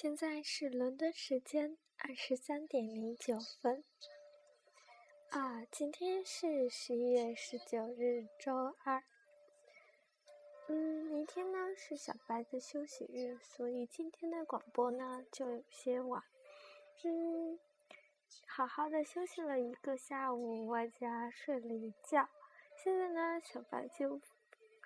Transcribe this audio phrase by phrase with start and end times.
[0.00, 3.84] 现在是伦敦时间二十三点零九分。
[5.28, 9.02] 啊，今天是十一月十九日，周二。
[10.68, 16.22] 嗯，明天呢是小白的休息日，所以今天的广播呢就有些晚。
[17.04, 17.58] 嗯，
[18.46, 22.26] 好好的休息了一个下午，外加睡了一觉。
[22.74, 24.18] 现在呢，小白就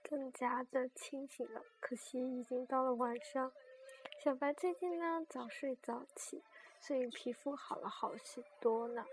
[0.02, 1.62] 更加的清醒了。
[1.78, 3.52] 可惜已经到了晚上。
[4.24, 6.42] 小白最近呢早睡早起，
[6.80, 9.04] 所以皮肤好了好许多呢。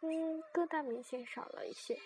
[0.00, 2.00] 嗯，疙瘩明显少了一些。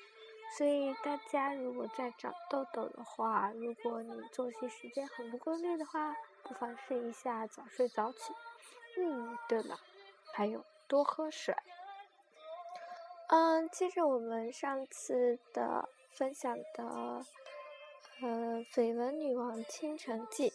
[0.58, 8.34] 所以大家如果在长痘痘的话，如果你作息时间很不规律的话，不妨试一下早睡早起。
[8.98, 9.78] 嗯，对了，
[10.32, 11.54] 还有多喝水。
[13.28, 17.24] 嗯，接着我们上次的分享的，
[18.22, 20.52] 呃，绯闻女王倾城记。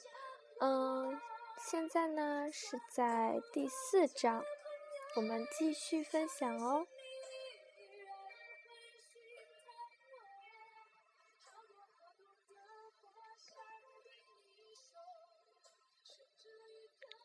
[0.60, 1.18] 嗯。
[1.58, 4.44] 现在呢是在第四章，
[5.16, 6.86] 我们继续分享哦。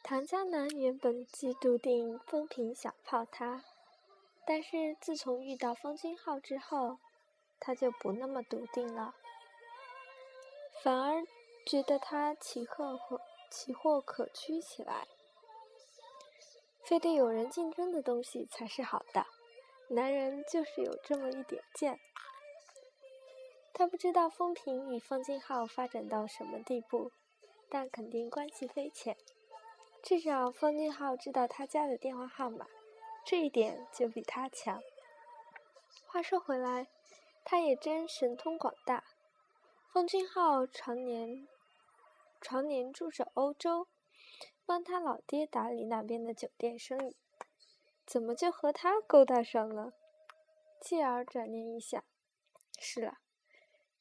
[0.02, 3.62] 唐江南原本既笃定风平想泡他，
[4.46, 6.98] 但是自从遇到风君浩之后，
[7.60, 9.14] 他就不那么笃定了，
[10.82, 11.24] 反而
[11.66, 13.20] 觉得他奇鹤和。
[13.50, 15.08] 奇货可居起来，
[16.84, 19.26] 非得有人竞争的东西才是好的。
[19.88, 21.98] 男人就是有这么一点贱。
[23.74, 27.10] 他不知道风平与方金浩发展到什么地步，
[27.68, 29.16] 但肯定关系匪浅。
[30.02, 32.66] 至少方金浩知道他家的电话号码，
[33.24, 34.80] 这一点就比他强。
[36.06, 36.86] 话说回来，
[37.44, 39.02] 他也真神通广大。
[39.92, 41.48] 方金浩常年。
[42.40, 43.88] 常年住着欧洲，
[44.64, 47.16] 帮他老爹打理那边的酒店生意，
[48.06, 49.92] 怎么就和他勾搭上了？
[50.80, 52.02] 继而转念一想，
[52.78, 53.18] 是了，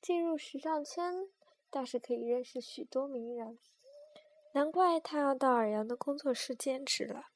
[0.02, 1.30] 进入时尚圈
[1.70, 3.60] 倒是可以认识许多名人，
[4.54, 7.28] 难怪他要到尔阳的工作室兼职了。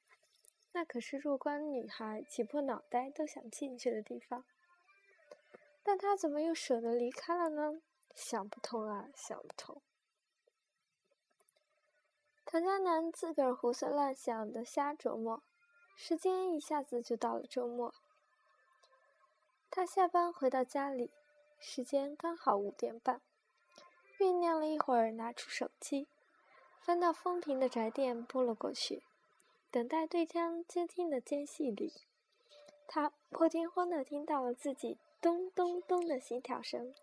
[0.72, 4.46] 那可是弱冠女孩挤破脑袋都想进去的地方，
[5.84, 7.82] 但他怎么又舍得离开了呢？
[8.16, 9.82] 想不通啊，想不通。
[12.54, 15.42] 唐江南自个儿胡思乱想的瞎琢磨，
[15.96, 17.96] 时间一下子就到了周末。
[19.72, 21.10] 他下班回到家里，
[21.58, 23.22] 时间刚好五点半。
[24.20, 26.08] 酝酿了一会儿，拿出手机，
[26.80, 29.02] 翻到风平的宅电拨了过去。
[29.72, 31.92] 等待对方接听的间隙里，
[32.86, 36.94] 他破天荒的听到了自己咚咚咚的心跳声，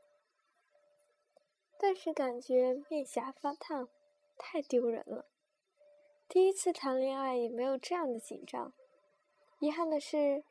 [1.76, 3.88] 顿时感觉面颊发烫，
[4.38, 5.26] 太丢人了。
[6.32, 8.72] 第一次谈恋爱也没有这样的紧张。
[9.58, 10.44] 遗憾的是，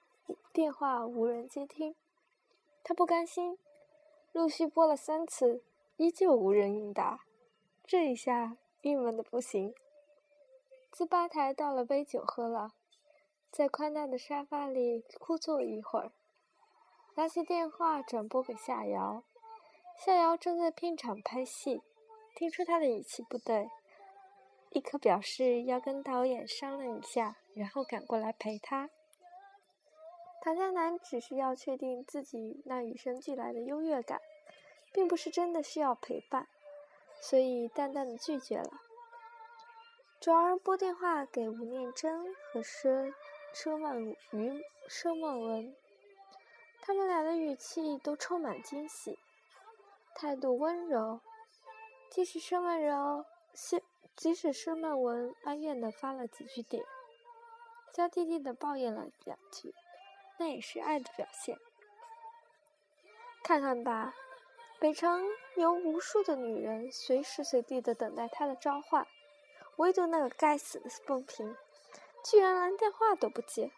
[0.52, 1.96] 电话无人接听。
[2.84, 3.58] 他不甘心，
[4.34, 5.64] 陆续拨了三次，
[5.96, 7.22] 依旧无人应答。
[7.86, 9.74] 这一下郁闷的不行。
[10.92, 12.74] 自吧台倒了杯酒喝了，
[13.50, 16.12] 在宽大的沙发里枯坐一会儿，
[17.16, 19.24] 拿起电话转拨给夏瑶。
[19.98, 21.82] 夏瑶正在片场拍戏，
[22.36, 23.70] 听出他的语气不对。
[24.72, 28.90] 立刻表示要跟导演商量一下，然后赶过来陪他。
[30.42, 34.22] 唐江南只是要确定自己那与生俱来的优越感，
[34.94, 36.48] 并不是真的需要陪伴，
[37.20, 38.72] 所以淡淡的拒绝了。
[40.22, 43.14] 转而拨电话给吴念真和佘
[43.54, 45.76] 佘曼于佘曼文，
[46.82, 49.18] 他们俩的语气都充满惊喜，
[50.16, 51.20] 态度温柔，
[52.12, 53.26] 即使佘曼柔。
[54.20, 56.84] 即使是曼文哀怨的发了几句点，
[57.94, 59.74] 娇滴滴的抱怨了两句，
[60.38, 61.58] 那也是爱的表现。
[63.42, 64.14] 看看吧，
[64.78, 65.26] 北城
[65.56, 69.08] 有无数的女人随时随地的等待他的召唤，
[69.78, 71.56] 唯独那个该死的风平，
[72.26, 73.72] 居然连电话都不接。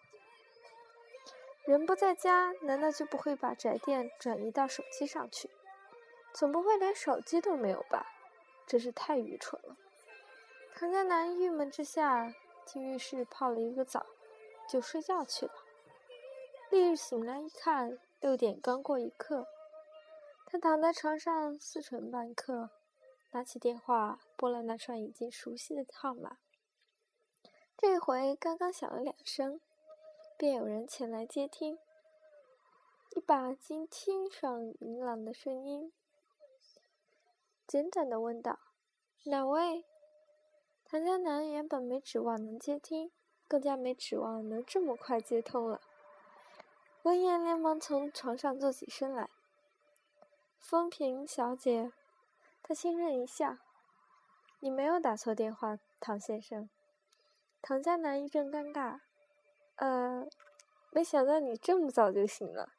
[1.66, 5.52] 人不在家，难道就不会把宅电转移到手机上去？
[6.34, 8.08] 总不会连手机都没有吧？
[8.66, 9.78] 真是太愚蠢了。
[10.76, 12.34] 唐江南郁闷之下，
[12.66, 14.06] 进浴室泡了一个澡，
[14.68, 15.54] 就睡觉去了。
[16.72, 19.48] 翌日醒来一看，六点刚过一刻。
[20.48, 22.72] 他躺在床上思忖半刻，
[23.32, 26.38] 拿起电话拨了那串已经熟悉的号码。
[27.78, 29.62] 这回刚刚响了两声，
[30.38, 31.78] 便有人前来接听。
[33.16, 35.92] 一把经清爽明朗的声音，
[37.68, 38.58] 简短的问道
[39.26, 39.86] ：“哪位？”
[40.92, 43.14] 唐江南原本没指望能接听，
[43.48, 45.80] 更加没指望能这么快接通了。
[47.04, 49.30] 闻言，连忙从床上坐起身来。
[50.60, 51.94] 风平小姐，
[52.62, 53.56] 他轻声一笑
[54.60, 56.70] ：“你没有打错电话，唐先生。”
[57.64, 59.00] 唐江南一阵尴尬
[59.80, 60.28] ：“呃，
[60.92, 62.74] 没想到你这么早就醒了。”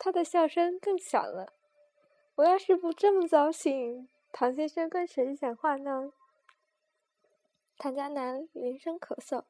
[0.00, 1.52] 他的笑声更响了。
[2.36, 6.14] 我要是不这么早醒，唐先生跟谁讲话呢？
[7.82, 9.44] 唐家南连声咳嗽，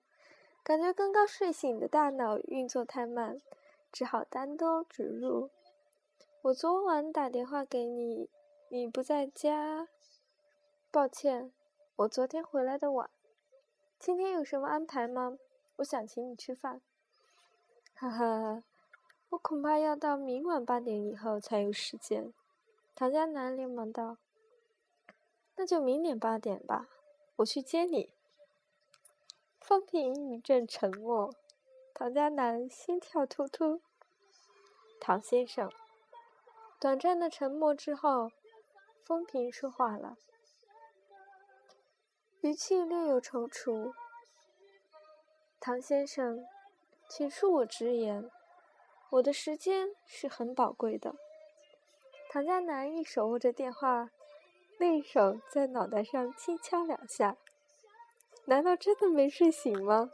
[0.63, 3.43] 感觉刚刚睡醒的大脑运作太慢，
[3.91, 5.51] 只好单刀直入
[6.43, 8.31] ：“我昨晚打电话给你，
[8.69, 9.89] 你不在家。
[10.93, 11.53] 抱歉，
[11.97, 13.11] 我昨天回来的晚。
[13.99, 15.37] 今天有什么安排吗？
[15.79, 16.81] 我想请你吃饭。”
[17.95, 18.63] 哈哈。
[19.31, 22.33] 我恐怕要到明晚八点以后才有时间。
[22.95, 24.19] 唐家南连忙道
[25.57, 26.89] ：“那就明年八点吧，
[27.39, 28.13] 我去接你。”
[29.61, 31.33] 风平一阵沉默，
[31.95, 33.81] 唐家南心跳突突。
[34.99, 35.71] 唐先生，
[36.81, 38.33] 短暂的沉默之后，
[39.05, 40.17] 风平说话了，
[42.41, 43.93] 语气略有踌躇
[45.61, 46.45] ：“唐先生，
[47.09, 48.31] 请恕我直言。”
[49.11, 51.17] 我的时间是很宝贵的。
[52.31, 54.11] 唐家南一手握着电话，
[54.79, 57.37] 另一手在脑袋上轻敲两下。
[58.47, 60.11] 难道真的没睡醒吗？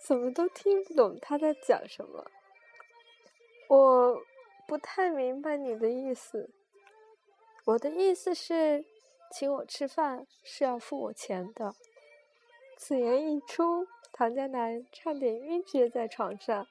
[0.00, 2.26] 怎么都听不懂他在讲什么？
[3.68, 4.22] 我
[4.66, 6.50] 不太明白你的意思。
[7.64, 8.84] 我的意思是，
[9.32, 11.74] 请我吃饭是要付我钱的。
[12.76, 16.66] 此言一出，唐家南差点晕厥在床上。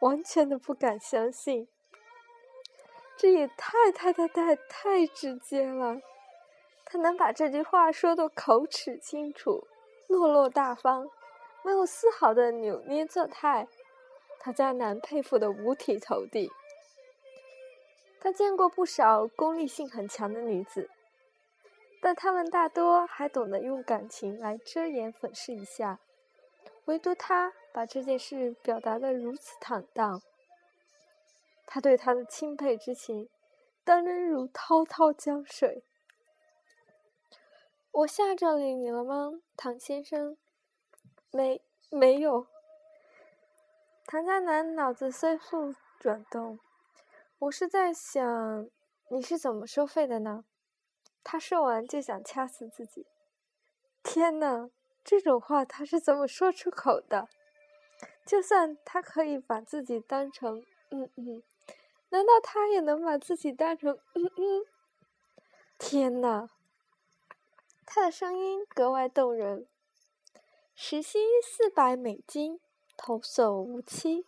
[0.00, 1.68] 完全的不敢相信，
[3.16, 6.02] 这也太太太太太直接了。
[6.84, 9.66] 他能把这句话说得口齿清楚、
[10.08, 11.08] 落落大方，
[11.62, 13.68] 没有丝毫的扭捏作态，
[14.38, 16.50] 他家南佩服的五体投地。
[18.20, 20.90] 他见过不少功利性很强的女子，
[22.00, 26.00] 但她们大多还懂得用感情来遮掩粉饰一下，
[26.86, 27.52] 唯独他。
[27.72, 30.22] 把这件事表达的如此坦荡，
[31.66, 33.28] 他对她的钦佩之情，
[33.84, 35.84] 当真如滔滔江水。
[37.96, 40.36] 我吓着你了吗，唐先生？
[41.30, 42.46] 没，没有。
[44.04, 46.60] 唐家南脑子飞速转动，
[47.38, 48.68] 我是在想，
[49.08, 50.44] 你是怎么收费的呢？
[51.24, 53.06] 他说完就想掐死自己。
[54.02, 54.68] 天哪，
[55.02, 57.30] 这种话他是怎么说出口的？
[58.26, 61.42] 就算他可以把自己当成嗯嗯，
[62.10, 64.66] 难道他也能把自己当成嗯嗯？
[65.78, 66.50] 天哪！
[67.86, 69.68] 他的声音格外动人。
[70.74, 72.60] 时薪四百美金，
[72.96, 74.26] 童叟无欺。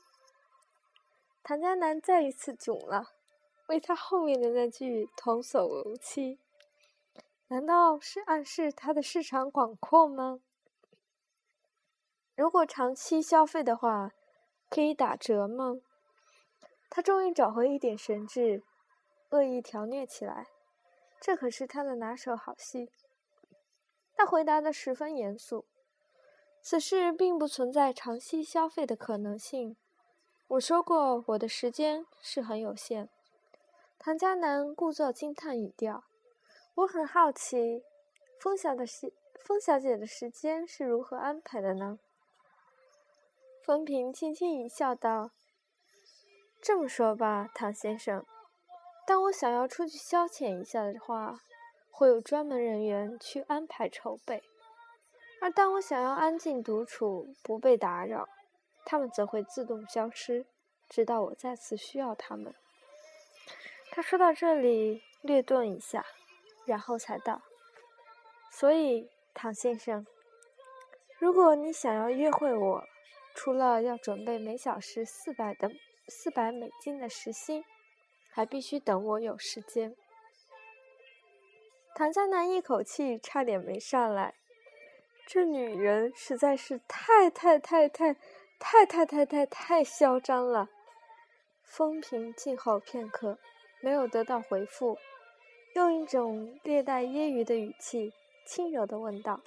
[1.42, 3.10] 唐家南再一次囧了，
[3.66, 6.38] 为他后面的那句“童叟无欺”，
[7.48, 10.40] 难道是暗示他的市场广阔吗？
[12.36, 14.12] 如果长期消费的话，
[14.70, 15.80] 可以打折吗？
[16.88, 18.62] 他终于找回一点神智，
[19.30, 20.46] 恶意调虐起来。
[21.20, 22.90] 这可是他的拿手好戏。
[24.18, 25.64] 他回答的十分严肃
[26.60, 29.76] ：“此事并不存在长期消费的可能性。
[30.48, 33.08] 我说过，我的时间是很有限。”
[33.96, 36.02] 唐家南故作惊叹语调
[36.74, 37.84] ：“我很好奇，
[38.40, 42.00] 风小的时，风小姐的时间是如何安排的呢？”
[43.62, 45.30] 风平轻轻一笑，道
[46.60, 48.26] ：“这么说吧，唐先生，
[49.06, 51.38] 当我想要出去消遣一下的话，
[51.98, 54.38] 会有专门人员去安排筹备；
[55.40, 58.28] 而当我想要安静独处，不被打扰，
[58.84, 60.46] 他们则会自动消失，
[60.88, 62.54] 直到我再次需要他们。”
[63.90, 66.06] 他说到这里，略顿一下，
[66.66, 67.42] 然后才道
[68.52, 70.06] ：“所以，唐先生，
[71.18, 72.84] 如果你想要约会我，”
[73.34, 75.72] 除了要准备每小时四百的
[76.06, 77.64] 四百美金的时薪，
[78.30, 79.96] 还必须等我有时间。
[81.98, 84.32] 唐家南一口气差点没上来，
[85.26, 88.14] 这女人实在是太太太太
[88.60, 90.68] 太太太太太嚣张了。
[91.64, 93.36] 风平静候片刻，
[93.80, 94.96] 没有得到回复，
[95.74, 98.12] 用一种略带揶揄的语气，
[98.46, 99.40] 轻柔的问道：“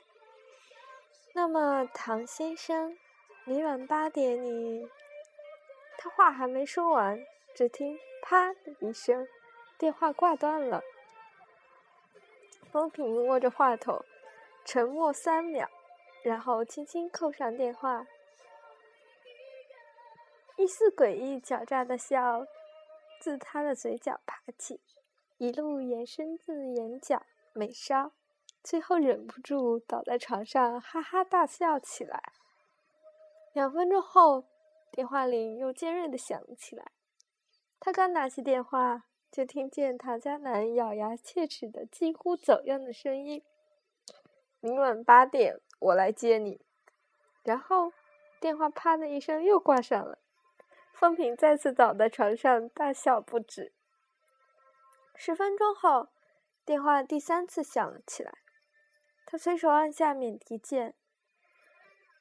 [1.33, 2.97] 那么，唐先生？”
[3.47, 4.85] 明晚八点，你……
[5.97, 9.25] 他话还没说完，只听“啪”的一声，
[9.77, 10.83] 电话挂断了。
[12.71, 14.03] 风平握着话筒，
[14.63, 15.67] 沉默三秒，
[16.23, 18.07] 然后轻轻扣上电话。
[20.55, 22.45] 一丝诡异狡诈的笑
[23.19, 24.79] 自他的嘴角爬起，
[25.37, 27.23] 一路延伸至眼角、
[27.53, 28.11] 眉梢，
[28.63, 32.31] 最后忍不住倒在床上哈哈大笑起来。
[33.53, 34.45] 两分钟后，
[34.91, 36.91] 电话铃又尖锐的响了起来。
[37.79, 43.41] 他刚拿起电话，就听见唐佳楠咬牙切齿的、几乎走样的声音
[44.59, 46.59] ：“明晚八点，我来接你。”
[47.41, 47.93] 然后，
[48.41, 50.19] 电话啪的一声又挂上了。
[50.93, 53.73] 风平再次倒在床上大笑不止。
[55.15, 56.09] 十分钟后，
[56.65, 58.33] 电话第三次响了起来，
[59.25, 60.93] 他随手按下免提键。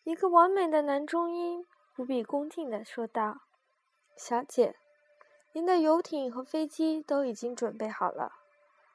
[0.04, 1.66] 一个完美的男中音
[1.98, 3.42] 无比恭敬地说道
[4.16, 4.76] ：“小姐，
[5.52, 8.34] 您的游艇和飞机都已经准备好了，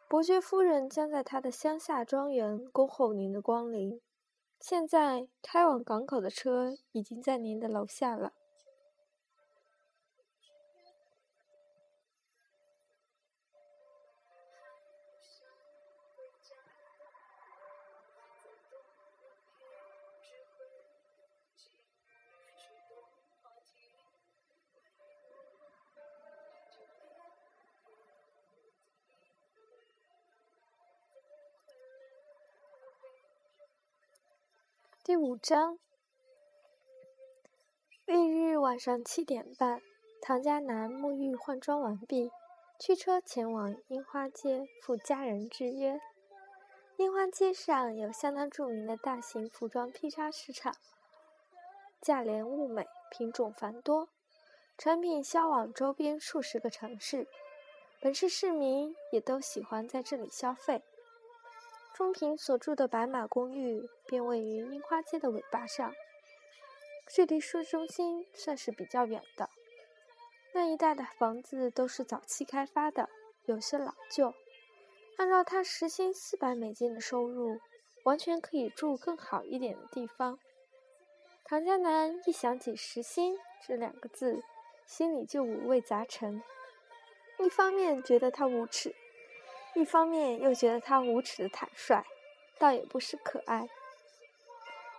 [0.08, 4.00] 伯爵夫人将在她的乡下庄园恭候您的光临。
[4.62, 8.32] 现在开往港口的车已经在您的楼下了。”
[35.42, 35.80] 张，
[38.06, 39.82] 翌日晚上七点半，
[40.22, 42.32] 唐家南沐浴换装完毕，
[42.80, 46.00] 驱车前往樱花街赴家人之约。
[46.98, 50.74] 樱花街上有相当著名的大型服装批发市场，
[52.02, 54.10] 价廉物美，品种繁多，
[54.78, 57.28] 产品销往周边数十个城市，
[58.00, 60.84] 本市市民也都喜欢在这里消费。
[61.98, 65.94] 风平所住的白马公寓便位于樱花街的尾巴上，
[67.08, 69.50] 距离市中心算是比较远的。
[70.54, 73.10] 那一带的房子都是早期开发的，
[73.46, 74.34] 有些老旧。
[75.16, 77.62] 按照他时薪四百美金的收入，
[78.04, 80.38] 完全可以住更好一点的地方。
[81.46, 84.44] 唐家南一想起“时薪”这两个字，
[84.86, 86.44] 心里就五味杂陈。
[87.40, 88.94] 一方面觉得他无耻。
[89.76, 92.04] 一方面又觉得他无耻的坦率，
[92.58, 93.68] 倒也不失可爱，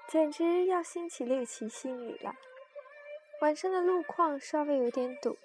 [0.06, 2.34] 简直要兴起猎奇心理了。
[3.40, 5.38] 晚上的路况稍微有点堵，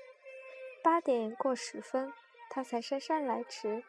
[0.83, 2.11] 八点过十分，
[2.49, 3.83] 他才姗姗来迟。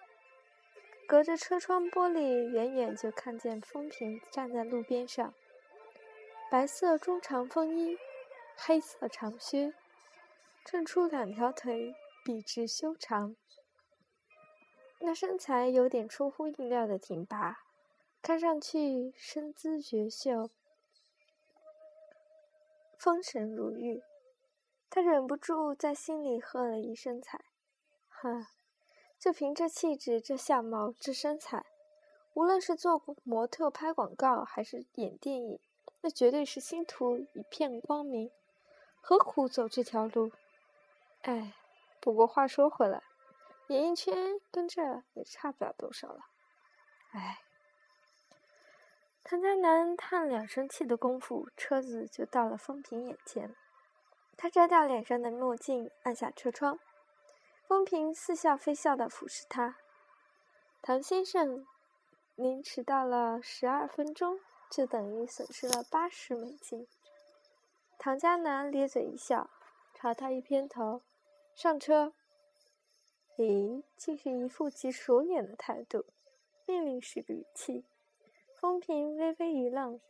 [1.08, 5.34] 隔着车窗玻璃，远远就看见风平站在路边上，
[6.50, 7.98] 白色中长风衣，
[8.56, 9.74] 黑色长靴，
[10.64, 11.94] 衬出两条腿
[12.24, 13.34] 笔直修长。
[15.04, 17.64] 那身材有点出乎意料的挺拔，
[18.22, 20.48] 看上去身姿绝秀，
[22.96, 24.00] 风神如玉。
[24.88, 27.40] 他忍不住在心里喝了一声彩
[28.08, 28.46] ：“呵，
[29.18, 31.66] 就凭这气质、这相貌、这身材，
[32.34, 35.58] 无论是做模特、拍广告，还是演电影，
[36.02, 38.30] 那绝对是星途一片光明。
[39.00, 40.30] 何苦走这条路？
[41.22, 41.54] 哎，
[41.98, 43.02] 不过话说回来。”
[43.68, 46.26] 演艺圈跟这也差不了多少了，
[47.12, 47.38] 哎。
[49.24, 53.54] 唐家南叹两声气的功夫，车子就到了风平眼前。
[54.36, 56.78] 他摘掉脸上的墨镜，按下车窗。
[57.66, 59.76] 风平似笑非笑的俯视他
[60.82, 61.66] ：“唐先生，
[62.34, 66.86] 您迟到了十二分钟，就等于损失了八十美金。”
[67.96, 69.48] 唐家南咧嘴一笑，
[69.94, 71.00] 朝他一偏头
[71.54, 72.12] ：“上车。”
[73.36, 76.04] 咦，竟是一副极熟练的态度，
[76.66, 77.84] 命令式的语气。
[78.54, 80.00] 风平微微一愣，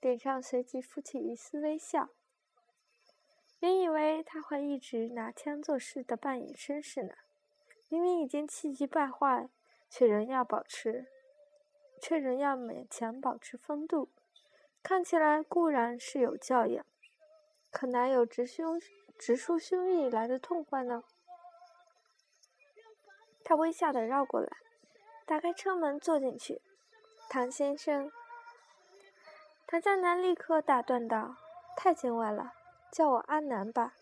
[0.00, 2.10] 脸上随即浮起一丝微笑。
[3.60, 7.14] 原以为他会一直拿腔作势的扮演绅士呢，
[7.88, 9.48] 明明已经气急败坏，
[9.88, 11.06] 却仍要保持，
[12.00, 14.10] 却仍要勉强保持风度，
[14.82, 16.86] 看起来固然是有教养，
[17.72, 18.78] 可哪有直胸
[19.18, 21.02] 直抒胸臆来的痛快呢？
[23.48, 24.48] 他微笑的绕过来，
[25.24, 26.60] 打开车门坐进去。
[27.30, 28.12] 唐先生，
[29.66, 31.34] 唐江南立刻打断道
[31.74, 32.52] ：“太见外了，
[32.92, 33.94] 叫我阿南吧。”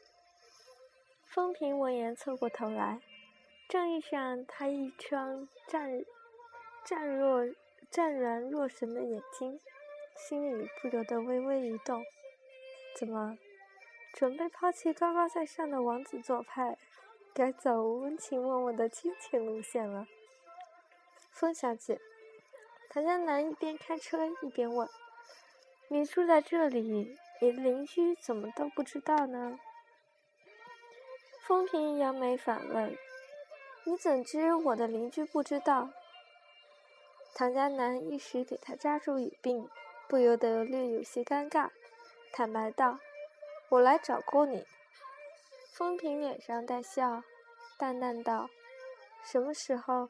[1.33, 3.01] 风平闻言侧过头来，
[3.69, 6.05] 正遇上他一双湛
[6.85, 7.47] 湛若
[7.89, 9.61] 湛然若神的眼睛，
[10.17, 12.05] 心里不由得微微一动。
[12.99, 13.39] 怎么，
[14.13, 16.77] 准备抛弃高高在上的王子做派？
[17.37, 20.07] 该走温情脉脉的亲情路线了，
[21.31, 22.01] 风小姐。
[22.89, 24.89] 唐江南一边开车一边问
[25.89, 29.61] ：“你住在这里，你的邻居怎么都不知道呢？”
[31.47, 32.97] 风平扬眉反问
[33.85, 35.91] ：“你怎知我的邻居不知道？”
[37.37, 39.69] 唐家南一时给他抓住语病，
[40.09, 41.69] 不由得略有些尴尬，
[42.33, 42.99] 坦白道
[43.69, 44.65] ：“我来找过你。”
[45.77, 47.23] 风平脸上带笑，
[47.77, 48.49] 淡淡道
[49.23, 50.09] ：“什么时候？”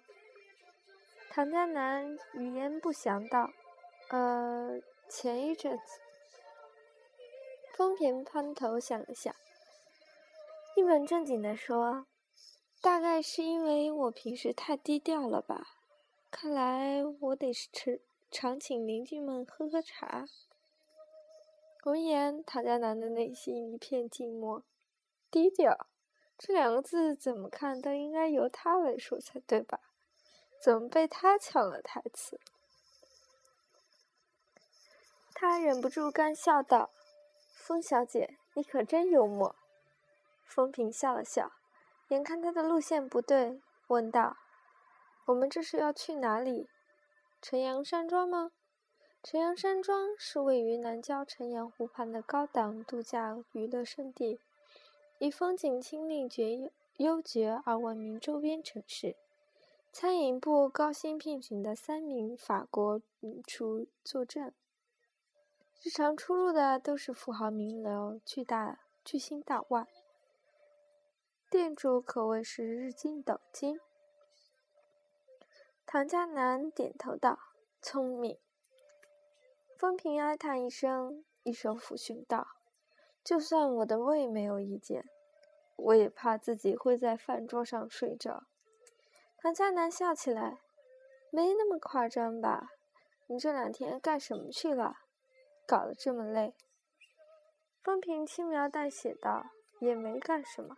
[1.28, 3.50] 唐家南语焉不详道
[4.10, 5.82] ：“呃，前一阵子。”
[7.74, 9.34] 风平攀头想了想。
[10.76, 12.06] 一本正经地说
[12.80, 15.66] ：“大概是因为我平时太低调了吧？
[16.30, 20.26] 看来我得是常请邻居们喝喝茶。”
[21.82, 24.62] 闻言，唐家南的内心一片静默。
[25.30, 25.86] 低调
[26.38, 29.80] 这两个字，怎么看都应该由他来说才对吧？
[30.62, 32.40] 怎么被他抢了台词？
[35.34, 36.90] 他忍不住干笑道
[37.54, 39.54] ：“风小姐，你可真幽默。”
[40.46, 41.52] 风平笑了笑，
[42.08, 44.38] 眼看他的路线不对，问道
[45.26, 46.70] ：“我们这是要去哪里？
[47.42, 48.52] 晨阳山庄吗？”
[49.22, 54.40] 晨阳山庄是位于南郊晨阳湖畔的高档度假娱乐胜地，
[55.18, 59.16] 以风景清丽绝幽绝而闻名周边城市。
[59.90, 64.54] 餐饮部高薪聘请的三名法国名厨坐镇，
[65.82, 69.86] 日常出入的都是富豪名流、巨大巨星大腕。
[71.48, 73.80] 店主可谓是日进斗金。
[75.86, 77.38] 唐家南点头道
[77.80, 78.36] ：“聪明。”
[79.78, 82.46] 风平哀叹一声，一手抚胸道
[83.26, 85.04] ：“就算我的胃没有意见，
[85.74, 88.44] 我也怕自己会在饭桌上睡着。”
[89.42, 90.60] 唐家南笑起来
[91.32, 92.68] ：“没那么夸张吧？
[93.26, 94.94] 你这两天干什么去了？
[95.66, 96.54] 搞得这么累。”
[97.82, 99.46] 风平轻描淡写道
[99.82, 100.76] ：“也没干什么。”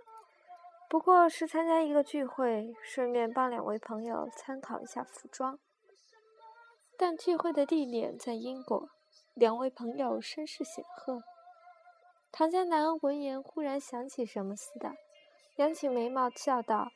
[0.88, 5.58] 不过是参加一个聚会，顺便帮两位朋友参考一下服装。
[6.96, 8.88] 但聚会的地点在英国，
[9.34, 11.20] 两位朋友身世显赫。
[12.30, 14.94] 唐家南闻言忽然想起什么似的，
[15.56, 16.92] 扬起眉毛笑道：“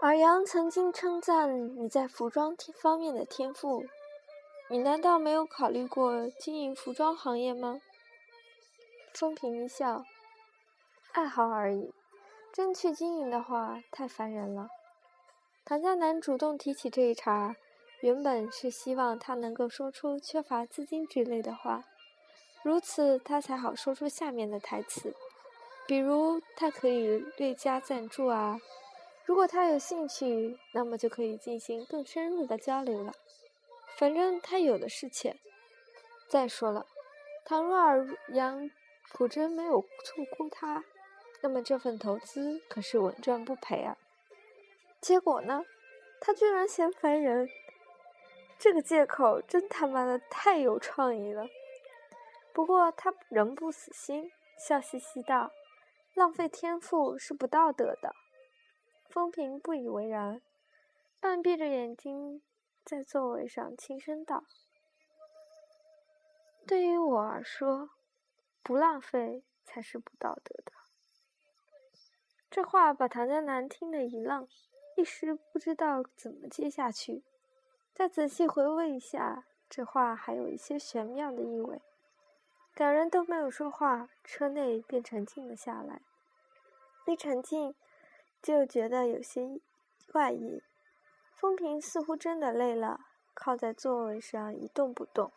[0.00, 3.84] 尔阳曾经称赞你在服装方面的天赋，
[4.70, 7.80] 你难道没有考虑过经营服装行业吗？”
[9.12, 10.04] 风平一笑。
[11.12, 11.92] 爱好而已，
[12.52, 14.68] 真去经营的话太烦人了。
[15.64, 17.56] 唐家南主动提起这一茬，
[18.00, 21.84] 原本是希望他能够说出缺乏资金之类的话，
[22.62, 25.14] 如此他才好说出下面的台词，
[25.86, 28.60] 比如他可以略加赞助啊。
[29.24, 33.12] 如果他有兴趣，那么就可以进行更深入的交流了。
[33.96, 35.38] 反正他有的是钱。
[36.28, 36.86] 再说了，
[37.44, 38.70] 倘若尔阳
[39.12, 40.84] 普真没有错估他。
[41.40, 43.96] 那么这份投资可是稳赚不赔啊！
[45.00, 45.64] 结果呢，
[46.20, 47.48] 他居然嫌烦人，
[48.58, 51.46] 这个借口真他妈的太有创意了。
[52.58, 55.52] 不过他仍不死心，笑嘻嘻道
[56.12, 58.16] ：“浪费天赋是不道德的。”
[59.08, 60.42] 风平不以为然，
[61.20, 62.42] 半闭着眼睛
[62.84, 64.42] 在座位上轻声道
[66.66, 67.90] ：“对于我而说，
[68.64, 70.72] 不浪费才是不道德的。”
[72.50, 74.48] 这话把唐江南听得一愣，
[74.96, 77.22] 一时不知道怎么接下去。
[77.94, 81.80] 再仔细回味一下，这话还有一些玄妙的意味。
[82.78, 86.00] 两人都没有说话，车内便沉静了下来。
[87.06, 87.74] 一沉静，
[88.40, 89.60] 就觉得有些
[90.12, 90.62] 怪异。
[91.34, 93.00] 风平似乎真的累了，
[93.34, 95.32] 靠在座位上一动不动。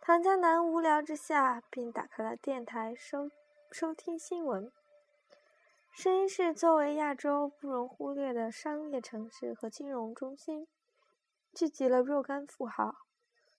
[0.00, 3.30] 唐江南无聊之下，便打开了电台收
[3.70, 4.72] 收听新闻。
[5.92, 10.66] 声音是作为亚洲不容忽略的商业城市和金融中心，
[11.54, 12.96] 聚集了若干富豪。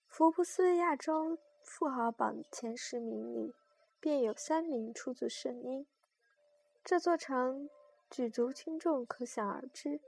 [0.06, 3.52] 福布斯亚洲富豪榜前十名里，
[4.00, 5.84] 便有三名出自圣音。
[6.82, 7.68] 这座城
[8.08, 10.00] 举足轻重，可想而知。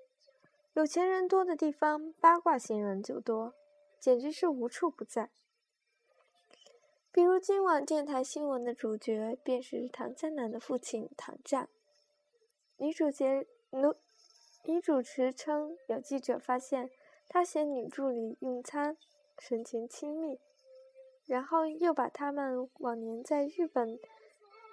[0.73, 3.53] 有钱人多的地方，八卦新闻就多，
[3.99, 5.31] 简直是无处不在。
[7.11, 11.68] 比如今晚电台新闻的主角，便是唐江南的父亲唐战。
[12.77, 13.83] 女主角女
[14.64, 16.90] 女主持称，有记者发现
[17.29, 18.97] 他嫌女助理用餐
[19.38, 20.38] 神情亲密，
[21.28, 23.98] 然后又把他们往年在日本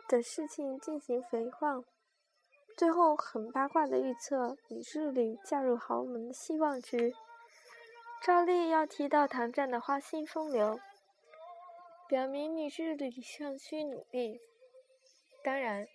[0.08, 1.84] 的事情进行回放，
[2.78, 7.14] 最后很八卦的预测女助理嫁入豪门的希望值。
[8.24, 10.80] 照例要提到唐战的花心风流，
[12.08, 14.40] 表明女剧里尚需努力。
[15.44, 15.86] 当然，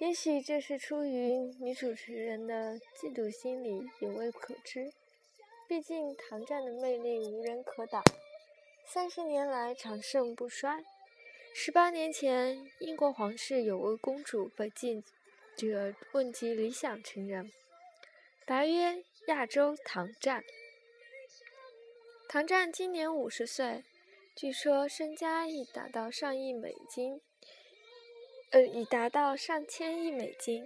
[0.00, 4.92] 也许这是出于女主持人的嫉妒心理，也未可知。
[5.68, 8.02] 毕竟唐战的魅力无人可挡，
[8.88, 10.84] 三十年来长盛不衰。
[11.52, 15.02] 十八年前，英国皇室有位公主被记
[15.56, 17.50] 者问及理想情人，
[18.46, 20.44] 答曰：“亚洲唐战。”
[22.30, 23.82] 唐战今年五十岁，
[24.36, 27.20] 据说身家已达到上亿美金，
[28.52, 30.64] 呃，已达到上千亿美金。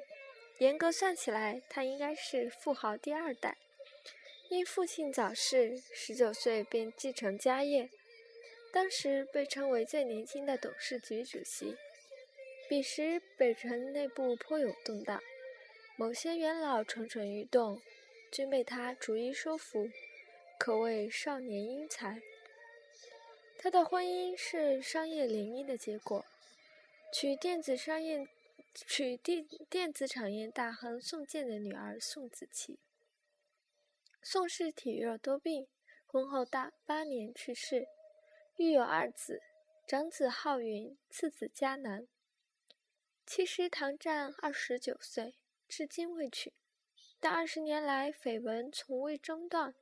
[0.58, 3.56] 严格算起来，他应该是富豪第二代。
[4.50, 7.88] 因父亲早逝，十九岁便继承家业。
[8.72, 11.76] 当时被称为最年轻的董事局主席。
[12.68, 15.20] 彼时北辰内部颇有动荡，
[15.96, 17.82] 某些元老蠢蠢欲动，
[18.30, 19.90] 均被他逐一收服，
[20.56, 22.22] 可谓少年英才。
[23.58, 26.24] 他的婚姻是商业联姻的结果，
[27.12, 28.28] 娶电子商业、
[28.72, 32.78] 娶电电子产业大亨宋健的女儿宋子琪。
[34.22, 35.66] 宋氏体弱多病，
[36.06, 37.88] 婚后大八年去世。
[38.60, 39.40] 育有二子，
[39.86, 42.06] 长子浩云，次子嘉南。
[43.24, 45.34] 其实唐湛二十九岁，
[45.66, 46.52] 至今未娶，
[47.18, 49.74] 但二十年来绯闻从未中断。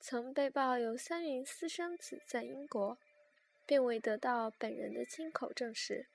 [0.00, 2.96] 曾被曝有三名私生子在英国，
[3.66, 6.06] 并未得到本人的亲口证实。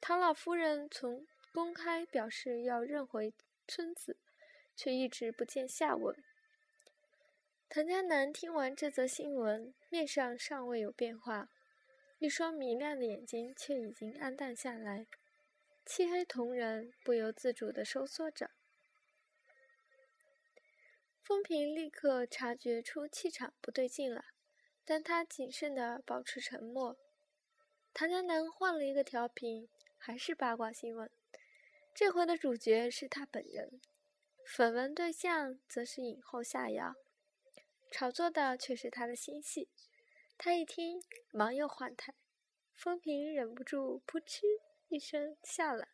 [0.00, 3.34] 唐老夫人曾公开表示要认回
[3.68, 4.16] 孙子，
[4.74, 6.16] 却一直不见下文。
[7.74, 11.48] 唐家南听完这则新闻，面上尚未有变化，
[12.20, 15.08] 一双明亮的眼睛却已经暗淡下来，
[15.84, 18.52] 漆黑瞳仁不由自主地收缩着。
[21.24, 24.26] 风平立刻察觉出气场不对劲了，
[24.84, 26.96] 但他谨慎地保持沉默。
[27.92, 31.10] 唐家南换了一个调频，还是八卦新闻，
[31.92, 33.80] 这回的主角是他本人，
[34.46, 36.94] 绯闻对象则是影后夏瑶。
[37.96, 39.68] 炒作的却是他的新戏，
[40.36, 42.12] 他一听，忙又换台。
[42.74, 44.40] 风平忍不住扑哧
[44.88, 45.86] 一声笑了。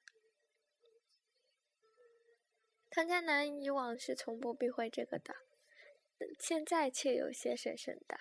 [2.88, 5.34] 唐家南以往是从不避讳这个的，
[6.38, 8.18] 现在却有些神神的。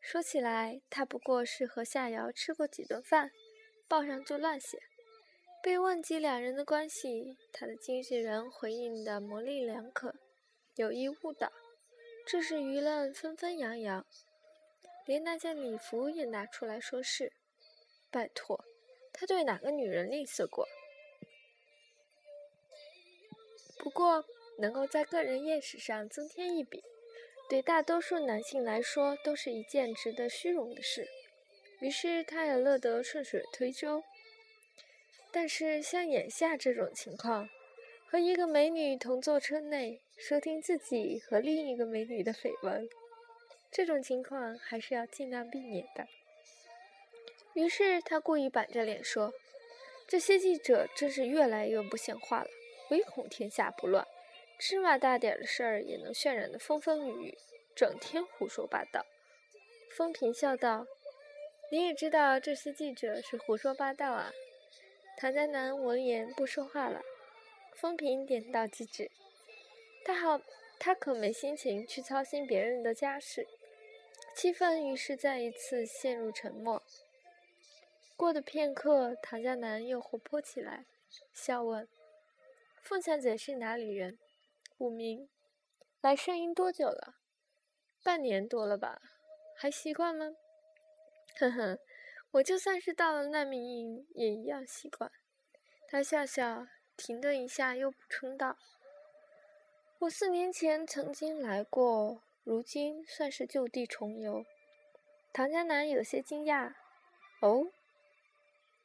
[0.00, 3.30] 说起来，他不过是和夏瑶吃过几顿饭，
[3.86, 4.78] 报上就乱写。
[5.62, 10.14] 被问及两人的关系，他的经纪人回应的模棱两可，
[10.76, 11.52] 有意误导。
[12.26, 14.06] 这时舆论纷纷扬扬，
[15.04, 17.32] 连那件礼服也拿出来说事。
[18.10, 18.64] 拜托，
[19.12, 20.66] 他对哪个女人吝啬过？
[23.78, 24.24] 不过，
[24.58, 26.82] 能够在个人艳史上增添一笔，
[27.50, 31.06] 对大多数男性来说都是一件值得虚荣的事。
[31.80, 34.02] 于是，他也乐得顺水推舟。
[35.30, 37.50] 但是，像眼下这种情况，
[38.06, 40.00] 和一个美女同坐车内。
[40.16, 42.88] 收听自己和另一个美女的绯闻，
[43.70, 46.06] 这种情况还是要尽量避免的。
[47.54, 49.34] 于是他故意板着脸说
[50.08, 52.48] ：“这些记者真是越来越不像话了，
[52.90, 54.06] 唯恐天下不乱，
[54.58, 57.38] 芝麻大点的事儿也能渲染得风风雨雨，
[57.74, 59.04] 整天胡说八道。”
[59.96, 60.86] 风平笑道
[61.70, 64.32] ：“你也知道这些记者是胡说八道啊？”
[65.18, 67.02] 唐家南闻言不说话了。
[67.74, 69.10] 风平点到即止。
[70.04, 70.40] 他好，
[70.78, 73.48] 他可没心情去操心别人的家事。
[74.36, 76.82] 气氛于是再一次陷入沉默。
[78.16, 80.84] 过的片刻，唐家南又活泼起来，
[81.32, 81.88] 笑问
[82.82, 84.18] ：“凤小姐是哪里人
[84.78, 85.28] ？”“武名。
[86.02, 87.14] ”“来圣英多久了
[88.04, 89.00] ？”“半年多了吧。
[89.56, 90.36] ”“还习惯吗
[91.38, 91.78] ？”“呵呵，
[92.32, 95.10] 我就算是到了难民营，也一样习惯。”
[95.88, 98.56] 他笑笑，停顿一下，又补充道。
[100.04, 104.44] 我四年前曾经来过，如今算是就地重游。
[105.32, 106.74] 唐家南有些惊讶
[107.40, 107.72] ：“哦，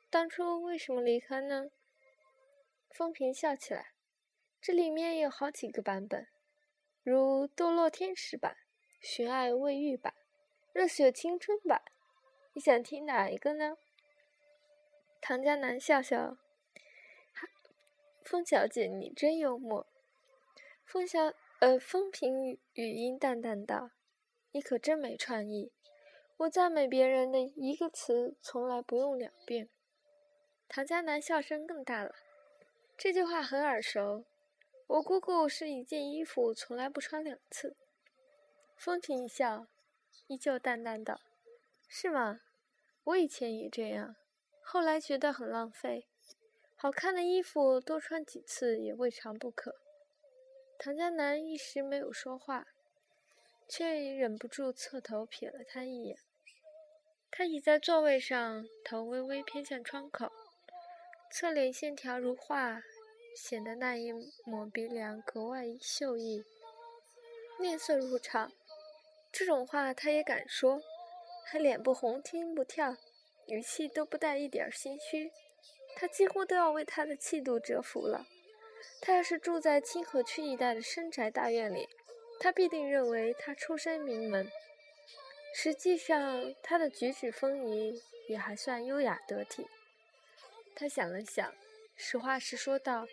[0.10, 1.72] 当初为什么离开呢？”
[2.96, 3.88] 风平笑起来
[4.62, 6.26] ：“这里面有好几个版本，
[7.04, 8.56] 如《堕落天使版》
[9.06, 10.14] 《寻爱未愈版》
[10.72, 11.82] 《热血青春版》，
[12.54, 13.76] 你想听哪一个呢？”
[15.20, 16.38] 唐家南笑笑
[18.24, 19.86] ：“风小姐，你真幽默。”
[20.91, 23.91] 风小，呃，风平语语音淡淡道
[24.49, 25.71] ：“你可真没创意，
[26.38, 29.69] 我赞美别人的一个词，从来不用两遍。”
[30.67, 32.15] 唐家南笑声更大了，
[32.97, 34.25] 这句话很耳熟。
[34.88, 37.78] 我姑姑是一件衣服从来不穿两次。
[38.75, 39.67] 风平一笑，
[40.25, 41.21] 依旧淡淡道
[41.88, 42.39] ：“是吗？
[43.04, 44.15] 我以前也这样，
[44.63, 46.08] 后来觉得很浪费。
[46.75, 49.75] 好看的衣服多穿几次也未尝不可。”
[50.82, 52.65] 唐江南一时没有说话，
[53.68, 56.18] 却忍不住侧头瞥了他一眼。
[57.30, 60.32] 他倚在座位上，头微微偏向窗口，
[61.34, 62.82] 侧脸线条如画，
[63.36, 64.13] 显得那一
[64.46, 66.46] 抹鼻梁格外秀逸，
[67.60, 68.50] 面色如常。
[69.34, 70.82] 这种话他也敢说，
[71.44, 72.96] 还脸不红心不跳，
[73.48, 75.30] 语气都不带一点心虚。
[75.98, 78.26] 他几乎都要为他的气度折服了。
[79.02, 81.88] 他要是住在清河区一带的深宅大院里，
[82.39, 84.52] 他必定认为他出身名门。
[85.56, 89.68] 实际上，他的举止风仪也还算优雅得体。
[90.76, 91.54] 他想了想，
[91.96, 93.08] 实话实说道：“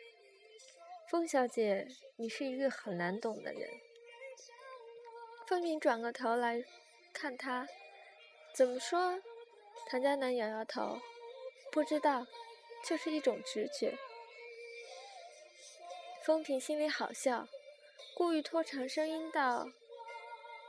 [1.11, 3.69] 风小姐，你是一个很难懂的人。”
[5.49, 6.63] 风平转过头来
[7.13, 7.67] 看他，
[8.55, 9.21] 怎么说？
[9.89, 11.01] 唐家南摇摇头，
[11.73, 12.27] 不知道，
[12.85, 13.97] 就是一种直觉。
[16.27, 17.47] 风平心里好笑，
[18.17, 19.69] 故意拖长声音道：“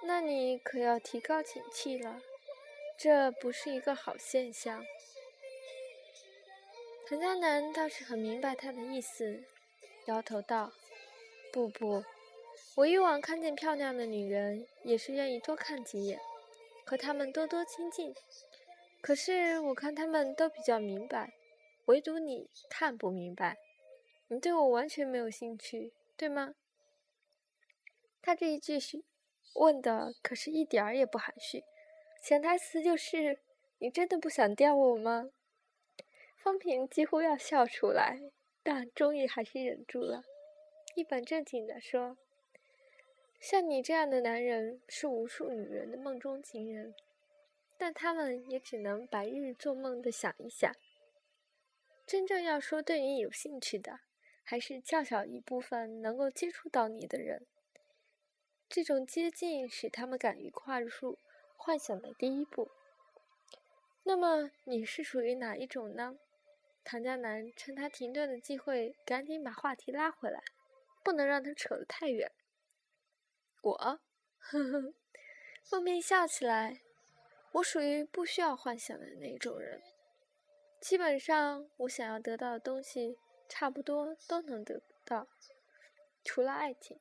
[0.06, 2.22] 那你可要提高警惕了，
[2.96, 4.86] 这不是一个好现象。”
[7.10, 9.42] 唐家南倒是很明白他的意思，
[10.06, 10.72] 摇头道
[11.52, 12.04] ：“不不。”
[12.78, 16.20] 我以往看见漂亮的女人，也是愿意多看几眼，
[16.86, 18.14] 和她们多多亲近。
[19.02, 21.34] 可是我看他们都比较明白，
[21.86, 23.58] 唯独你看不明白。
[24.30, 26.56] 你对我完全没有兴趣，对吗？
[28.22, 29.04] 他这一句是
[29.56, 31.64] 问的，可是一点儿也不含蓄。
[32.22, 33.40] 潜台词就是：
[33.78, 35.30] 你真的不想钓我吗？
[36.36, 38.20] 方平几乎要笑出来，
[38.64, 40.24] 但终于还是忍住了，
[40.96, 42.18] 一本正经地说。
[43.40, 46.94] 像你这样的男人是无数女人的梦中情人，
[47.78, 50.70] 但他们也只能白日做梦的想一想。
[52.06, 54.00] 真正要说对你有兴趣的，
[54.50, 57.46] 还是较小一部分能够接触到你的人。
[58.70, 61.18] 这种接近使他们敢于跨入
[61.58, 62.72] 幻想的第一步。
[64.04, 66.18] 那么你是属于哪一种呢？
[66.86, 70.42] 唐家南趁他停顿的机会，赶紧把话题拉回来，
[71.04, 72.32] 不能让他扯得太远。
[73.62, 74.00] 我，呵
[74.40, 74.94] 呵，
[75.62, 76.80] 凤鸣笑起来。
[77.52, 79.82] 我属于不需要幻想的那种人。
[80.80, 85.28] 基本上，我想要得到的东西，差不多都能得到，
[86.24, 87.00] 除了爱情。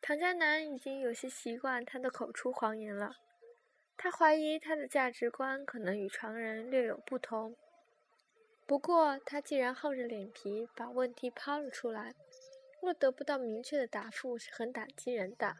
[0.00, 3.16] 唐家南已经有些习惯他的口出狂言了。
[3.96, 7.54] 他怀疑他的价值观可能与常人略有不同。
[8.66, 12.14] 不过，他既然厚着脸皮把问题抛了出来。
[12.80, 15.54] 若得不到明确的答复，是很打击人的。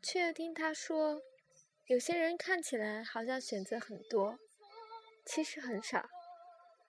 [0.00, 1.20] 却又听他说，
[1.84, 4.38] 有些人看起来好像选择很多，
[5.26, 6.08] 其实很少。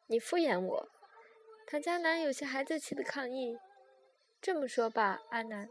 [0.07, 0.89] 你敷衍我。
[1.67, 3.57] 唐江南有些孩子气的抗议。
[4.39, 5.67] 这么说吧，阿南。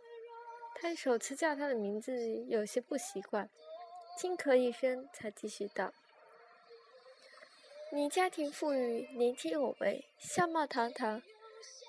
[0.74, 3.48] 他首次叫他的名字，有些不习惯，
[4.18, 5.92] 轻咳一声，才继续道
[7.92, 11.22] ：“你家庭富裕，年轻有为，相貌堂堂。”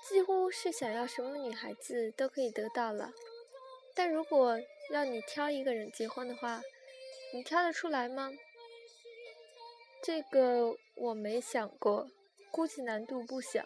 [0.08, 3.12] 几乎是想要什么女孩子都可以得到了，
[3.92, 4.56] 但如果
[4.88, 6.62] 让你挑一个人结婚的话，
[7.34, 8.30] 你挑得出来吗？
[10.00, 12.08] 这个我没想过，
[12.52, 13.64] 估计难度不小。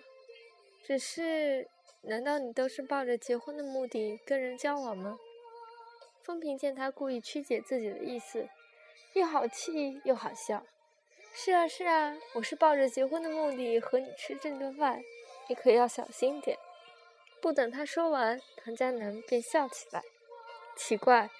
[0.90, 1.68] 只是，
[2.00, 5.20] 难道你都是抱着结婚的目的跟人交往吗？
[6.20, 8.48] 风平见他故意曲解自己的意思，
[9.12, 10.66] 又好气又好笑。
[11.32, 15.00] 是啊是啊，我是抱着结婚的目的和你吃这顿饭。
[15.48, 16.58] 你可要小心点！
[17.40, 20.02] 不等他说完，唐佳南便笑起来。
[20.76, 21.30] 奇怪，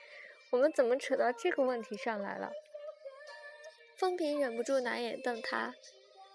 [0.50, 2.52] 我们怎么扯到这个问题上来了？
[3.96, 5.74] 风平忍不住拿眼瞪他，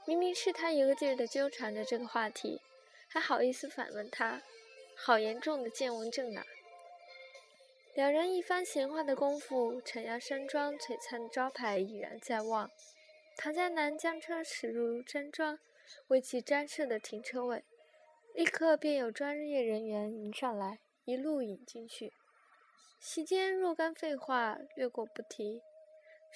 [0.05, 2.59] 明明是他一个劲儿的纠缠着这个话题，
[3.15, 4.41] 还好意思反问他，
[4.97, 6.45] 好严重的健忘症啊！
[7.93, 12.69] 两人一番闲话的功夫，城阳山庄璀璨的招牌已然在望。
[13.37, 15.57] 唐佳南将车驶入山庄。
[16.07, 17.63] 为其专设的停车位，
[18.33, 22.11] 立刻便有专业人员迎上来，一路引进去。
[22.99, 25.61] 席间若干废话略过不提，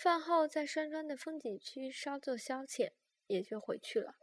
[0.01, 2.91] 饭后在山庄的风景区稍作消遣，
[3.27, 4.15] 也就回去了。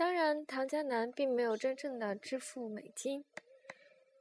[0.00, 3.22] 当然，唐江南并没有真正的支付美金，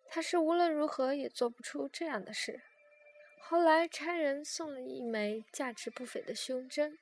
[0.10, 2.60] 他是无论如何也做不出这样的事。
[3.40, 7.00] 后来差人送了一枚价值不菲的胸针，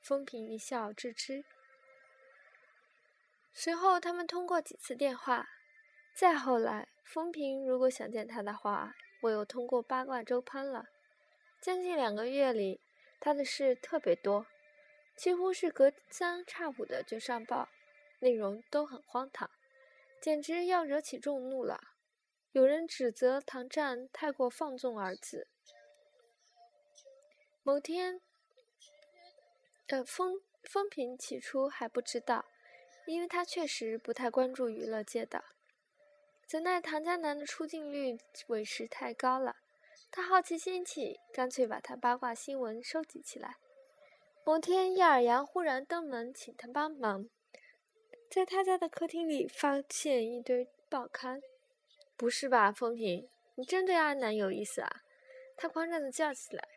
[0.00, 1.44] 风平一笑置之。
[3.52, 5.46] 随后，他们通过几次电话。
[6.14, 10.86] 再后来，风平如果想见他的话，我又通过八卦周刊了。
[11.60, 12.80] 将近两个月里，
[13.20, 14.46] 他的事特别多，
[15.14, 17.68] 几乎是隔三差五的就上报，
[18.20, 19.50] 内容都很荒唐，
[20.20, 21.80] 简直要惹起众怒了。
[22.52, 25.48] 有人指责唐战太过放纵儿子。
[27.62, 28.20] 某天，
[29.88, 32.46] 呃，风风平起初还不知道，
[33.06, 35.44] 因为他确实不太关注娱乐界的。
[36.46, 39.56] 怎奈唐家男的出镜率委实太高了，
[40.10, 43.56] 他好奇心起，干脆把他八卦新闻收集起来。
[44.44, 47.28] 某天，叶尔阳忽然登门请他帮忙，
[48.30, 51.40] 在他家的客厅里发现一堆报刊。
[52.16, 55.02] 不是吧，风平，你真对阿南有意思啊？
[55.56, 56.68] 他狂嚷的叫起来。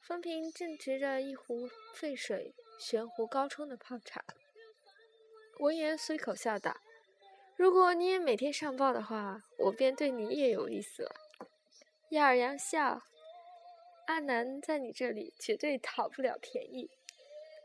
[0.00, 4.24] 风平正执着一壶沸水悬壶高冲的泡茶，
[5.58, 6.76] 闻言随口笑道
[7.54, 11.14] ：“如果你也每天上报的话，我便对你也有意思了。”
[12.08, 13.02] 叶尔阳笑
[14.08, 16.90] ：“阿南在你这里绝对讨不了便宜。”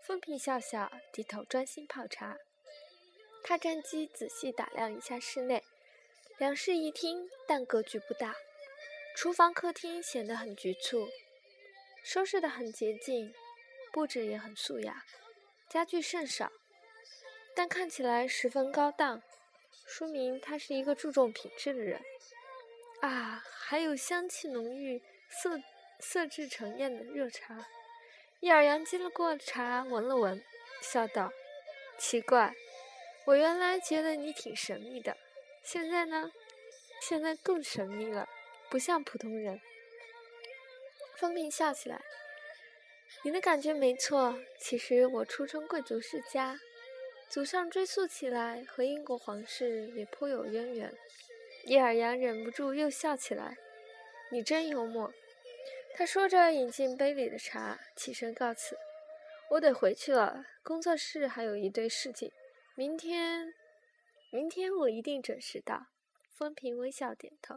[0.03, 2.37] 风平笑笑，低头专心泡茶。
[3.47, 5.63] 他站机仔细打量一下室内。
[6.39, 8.35] 两室一厅，但格局不大。
[9.15, 11.07] 厨房、客厅显得很局促，
[12.03, 13.31] 收拾得很洁净，
[13.91, 15.05] 布置也很素雅，
[15.69, 16.51] 家具甚少，
[17.55, 19.21] 但看起来十分高档，
[19.85, 22.01] 说明他是一个注重品质的人。
[23.01, 25.61] 啊，还有香气浓郁、色
[25.99, 27.67] 色质盛艳的热茶。
[28.39, 30.43] 叶尔阳接了过茶，闻了闻，
[30.81, 31.31] 笑道
[31.97, 32.53] ：“奇怪，
[33.25, 35.17] 我原来觉得你挺神秘的。”
[35.63, 36.31] 现在呢？
[37.01, 38.27] 现在更神秘了，
[38.69, 39.59] 不像普通人。
[41.17, 42.01] 风平笑起来
[43.23, 46.59] ：“你的感觉没错，其实我出身贵族世家，
[47.29, 50.93] 祖上追溯起来和英国皇室也颇有渊源。”
[51.65, 53.57] 叶尔阳忍不住又笑起来
[54.31, 55.11] ：“你真幽默。”
[55.95, 58.77] 他说着，饮尽杯里的茶，起身告辞
[59.49, 62.31] ：“我得回去了，工作室还有一堆事情，
[62.75, 63.53] 明天。”
[64.31, 65.87] 明天我一定准时到。
[66.33, 67.55] 风平微笑点头。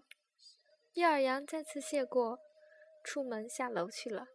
[0.93, 2.39] 叶尔阳再次谢过，
[3.03, 4.27] 出门下楼去了。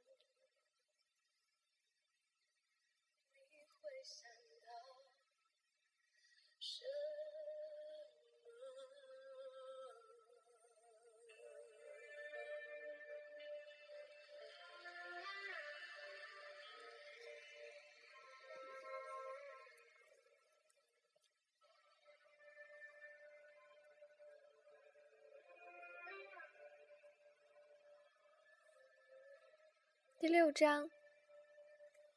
[30.23, 30.89] 第六章。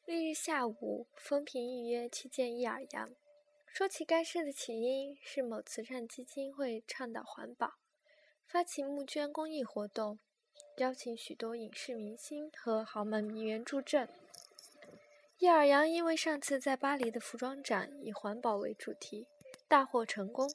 [0.04, 3.10] 翌日下午，风平预约去见叶尔阳，
[3.66, 7.74] 说起该事的起因是某慈善基金会倡导环保，
[8.46, 10.20] 发起募捐公益活动，
[10.76, 14.08] 邀请许多影视明星和豪门名媛助阵。
[15.38, 19.26] 叶尔阳因为上次在巴黎的服装展以环保为主题，
[19.66, 20.48] 大获成功，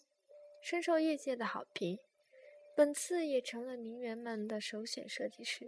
[0.61, 1.99] 深受业界的好评，
[2.73, 5.67] 本次也成了名媛们的首选设计师。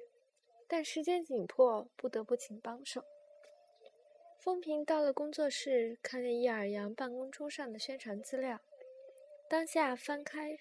[0.76, 3.04] 但时间紧迫，不得不请帮手。
[4.40, 8.60] 风平到了工作室，看见叶尔阳办公桌上的宣传资料，
[9.48, 10.58] 当下翻开，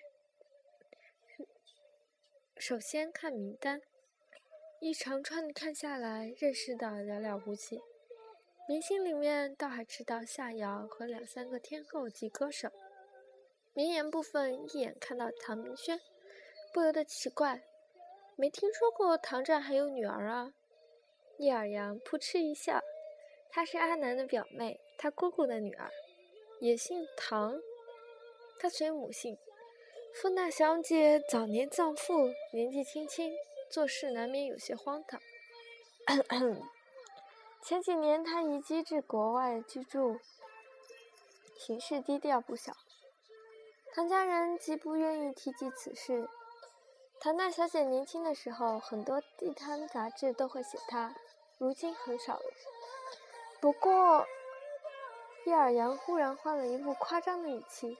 [2.58, 3.80] 首先看名单，
[4.80, 7.80] 一长串的看下来，认识的寥寥无几。
[8.68, 12.70] 明星里面倒还知道夏瑶和两三个天后及歌手。
[13.72, 15.98] 名言部分一眼看到唐明轩，
[16.74, 17.62] 不由得奇怪。
[18.36, 20.52] 没听说过唐战还有女儿啊！
[21.38, 22.80] 叶尔阳扑哧一笑，
[23.50, 25.90] 她是阿南的表妹，他姑姑的女儿，
[26.60, 27.60] 也姓唐。
[28.58, 29.36] 她随母姓。
[30.14, 33.32] 富大小姐早年丧父，年纪轻轻，
[33.70, 35.20] 做事难免有些荒唐。
[37.62, 40.18] 前几年她移居至国外居住，
[41.56, 42.72] 行事低调不小。
[43.94, 46.28] 唐家人极不愿意提及此事。
[47.22, 51.14] 唐大小姐年轻的时候，很多地摊杂志都会写她，
[51.56, 52.42] 如今很少了。
[53.60, 54.26] 不过，
[55.44, 57.96] 叶尔阳忽然换了一副夸张的语气：“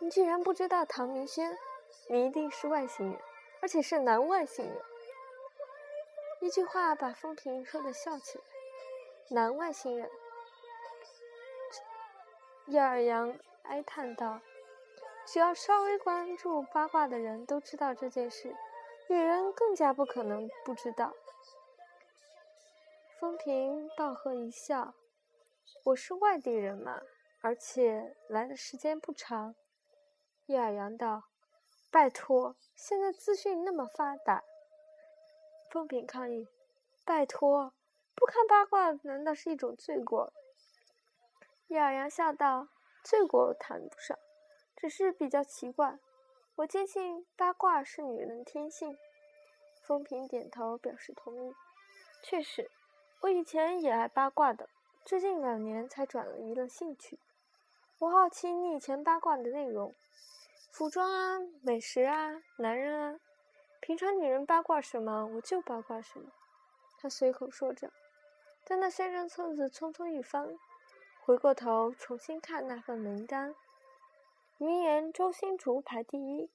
[0.00, 1.58] 你居然不知道唐明轩？
[2.08, 3.20] 你一定是外星人，
[3.60, 4.80] 而且是男外星人。”
[6.40, 8.44] 一句话把风平说的笑起来。
[9.28, 10.10] 男外星人？
[12.68, 14.40] 叶尔阳哀叹道。
[15.26, 18.54] 只要稍微关注八卦的人都知道这件事，
[19.08, 21.12] 女人更加不可能不知道。
[23.18, 24.94] 风平道贺一笑
[25.86, 27.00] ：“我是外地人嘛，
[27.40, 29.54] 而且来的时间不长。”
[30.46, 31.24] 叶尔阳道
[31.90, 34.44] ：“拜托，现在资讯那么发达。
[35.70, 36.48] 风平抗议
[37.06, 37.72] ：“拜托，
[38.14, 40.32] 不看八卦难道是一种罪过？”
[41.68, 42.68] 叶尔阳笑道
[43.02, 44.18] ：“罪过谈不上，
[44.84, 45.98] 只是比较奇怪。
[46.56, 48.98] 我坚信八卦是女人的天性。”
[49.82, 51.54] 风平点头表示同意。
[52.22, 52.70] 确实，
[53.22, 54.68] 我以前也爱八卦的，
[55.02, 57.18] 最近两年才转了移了兴趣。
[57.98, 59.94] 我好奇你以前八卦的内容。
[60.70, 63.20] 服装啊，美食啊，男人啊，
[63.80, 66.30] 平常女人八卦什么，我就八卦什么。
[66.98, 67.90] 他随口说着，
[68.66, 70.54] 但那三张册子匆匆一翻，
[71.22, 73.54] 回过头重新看那份名单，
[74.64, 76.48] 名言周星竹排第一，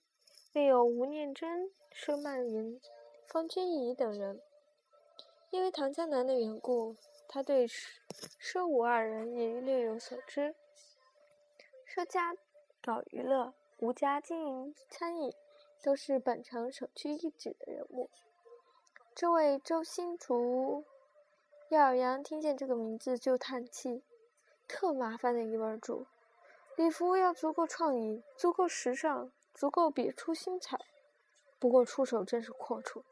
[0.52, 2.82] 另有吴念真、佘曼云、
[3.28, 4.42] 方君怡等人。
[5.52, 6.96] 因为唐江南的缘故，
[7.28, 7.86] 他对佘
[8.42, 10.56] 佘吴二人也略有所知。
[11.88, 12.36] 佘家
[12.82, 13.54] 搞娱乐。
[13.78, 15.32] 吴家经营餐饮，
[15.84, 18.10] 都是本城首屈一指的人物。
[19.14, 20.84] 这位周星竹，
[21.70, 24.02] 叶尔阳听见这个名字就叹气，
[24.68, 26.08] 特麻烦的一位主，
[26.80, 30.80] 礼服要足够创意，足够时尚，足够别出心裁。
[31.60, 33.04] 不过出手真是阔绰。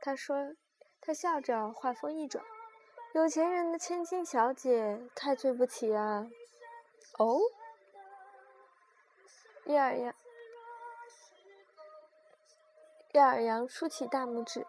[0.00, 0.56] 他说，
[0.98, 2.42] 他笑着，话锋一转
[3.12, 6.30] ：“有钱人的千金小姐，太对不起啊。”
[7.20, 7.38] 哦。
[9.66, 10.14] 叶尔阳，
[13.12, 14.66] 叶尔阳竖起大拇指，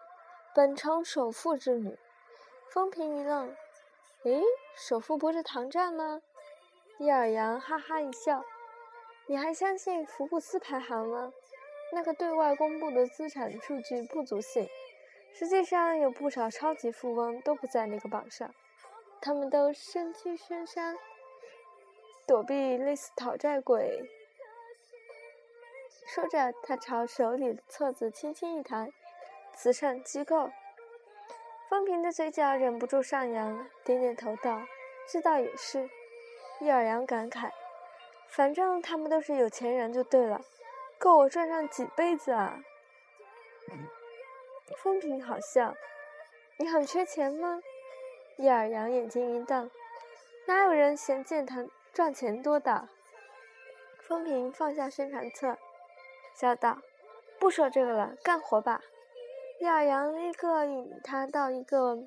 [0.54, 1.98] 本城首富之女。
[2.68, 3.56] 风平一愣，
[4.24, 4.42] 诶，
[4.76, 6.20] 首富不是唐战吗？
[7.00, 8.44] 伊尔阳哈哈一笑，
[9.24, 11.32] 你还相信福布斯排行吗？
[11.94, 14.68] 那个对外公布的资产数据不足信，
[15.32, 18.54] 实际上有不少超级富翁都不在那个榜上，
[19.18, 20.94] 他们都身居深山，
[22.26, 24.06] 躲避类似讨债鬼。
[26.06, 28.92] 说着，他朝手里的册子轻轻一弹
[29.56, 30.50] ，“慈善机构。”
[31.70, 34.60] 风平的嘴角忍不住上扬，点点头道
[35.10, 35.88] ：“这倒也是。”
[36.60, 37.50] 叶尔阳感慨
[38.28, 40.42] ：“反正他们都是有钱人就对了，
[40.98, 42.62] 够我赚上几辈子啊！”
[44.78, 45.74] 风平好笑
[46.58, 47.60] ：“你很缺钱吗？”
[48.36, 49.70] 叶尔阳眼睛一瞪
[50.46, 52.88] ：“哪有人嫌健谈赚钱多的？”
[54.06, 55.56] 风平放下宣传册。
[56.34, 56.78] 笑道
[57.40, 58.82] ：“不说这个了，干活吧。”
[59.60, 61.98] 叶尔阳立刻引他到一个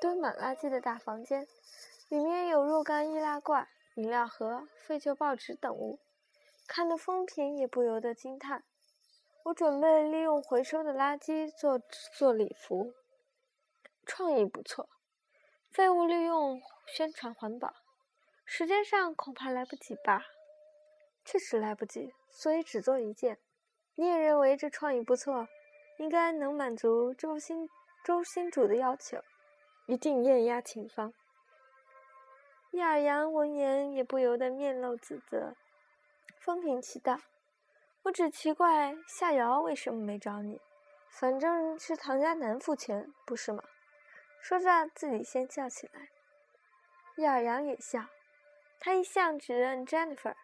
[0.00, 1.46] 堆满垃圾的大房间，
[2.08, 5.98] 里面有若干易拉罐、饮料盒、废旧报纸等物，
[6.66, 8.64] 看得风平也不由得惊叹
[9.44, 11.80] ：“我准备利用回收的垃圾做
[12.16, 12.94] 做礼服，
[14.06, 14.88] 创意不错。
[15.70, 17.74] 废物利用宣传环保，
[18.44, 20.24] 时间上恐怕来不及吧？
[21.24, 23.38] 确实来不及，所以只做一件。”
[23.96, 25.46] 你也认为这创意不错，
[25.98, 27.68] 应该能满足周星
[28.02, 29.22] 周星主的要求，
[29.86, 31.12] 一定艳压前方。
[32.70, 35.54] 叶尔阳闻言也不由得面露自责。
[36.38, 37.18] 风平气道
[38.04, 40.60] ：“我只奇怪夏瑶为什么没找你，
[41.08, 43.62] 反正是唐家南付钱，不是吗？”
[44.40, 46.08] 说着自己先笑起来。
[47.16, 48.06] 叶尔阳也笑，
[48.78, 50.34] 他一向只认 Jennifer。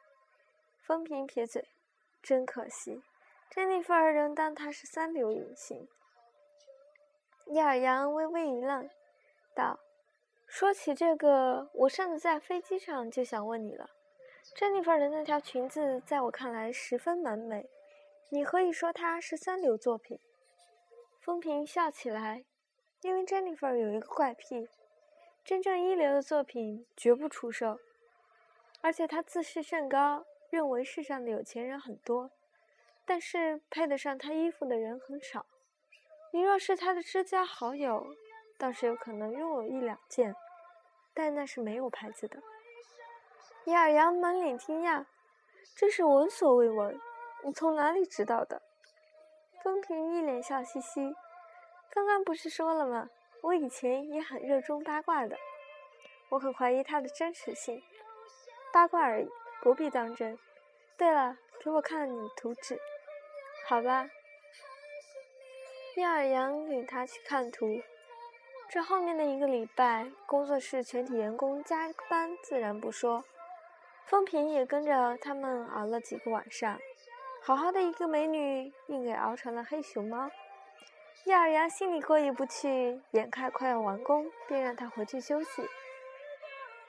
[0.83, 1.68] 风平撇嘴
[2.22, 3.03] ：“真可惜。
[3.51, 5.89] ”，Jennifer 仍当他是三流影星。
[7.47, 8.91] 叶尔阳微微一愣，
[9.55, 9.79] 道
[10.47, 13.90] ：“说起这个，我上次在飞机上就想问你了。
[14.55, 17.68] 珍妮弗儿的那条裙子，在我看来十分完美，
[18.30, 20.18] 你可以说它是三流作品？”
[21.20, 22.44] 风平笑起来，
[23.03, 24.68] 因为珍妮弗儿有一个怪癖，
[25.44, 27.78] 真正一流的作品绝不出售，
[28.80, 32.30] 而且她自视甚高，认为世上的有钱人很多。
[33.05, 35.47] 但是配得上他衣服的人很少。
[36.32, 38.05] 你若是他的知交好友，
[38.59, 40.34] 倒是有可能拥有一两件，
[41.14, 42.42] 但那是没有牌子的。
[43.64, 45.04] 叶尔阳满脸惊讶，
[45.76, 47.00] 真是闻所未闻。
[47.44, 48.62] 你从哪里知道的？
[49.62, 51.14] 风平一脸笑嘻嘻。
[51.90, 53.09] 刚刚不是说了吗？
[53.42, 55.36] 我以前也很热衷八卦的。
[56.30, 57.82] 我很怀疑它的真实性。
[58.72, 59.28] 八卦而已，
[59.62, 60.38] 不必当真。
[60.96, 62.80] 对了，给我看你的图纸。
[63.68, 64.09] 好吧，
[65.96, 67.80] 叶尔阳领他去看图。
[68.68, 73.24] 这后面的一个礼拜，工作室全体员工加班自然不说，
[74.04, 76.78] 风平也跟着他们熬了几个晚上。
[77.42, 80.28] 好好的一个美女，硬给熬成了黑熊猫。
[81.24, 85.62] 叶尔阳心里过意不去，眼看快要完工，便让他回去休息。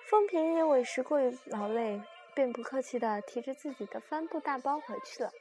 [0.10, 2.02] 风平也委实过于劳累，
[2.34, 5.32] 便不客气的提着自己的帆布大包回去了。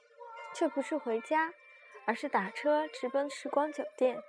[0.52, 1.52] 却不是回家，
[2.04, 4.22] 而是打车直奔时光酒店。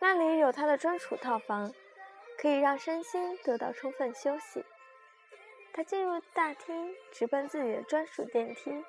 [0.00, 1.72] 那里有他的专属套房，
[2.36, 4.64] 可以让身心得到充分休息。
[5.72, 8.84] 他进入大厅，直奔自己的专属电梯。